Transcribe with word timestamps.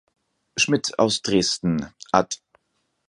Schmidt 0.57 0.97
aus 0.97 1.21
Dresden, 1.21 1.93
Ad. 2.11 2.37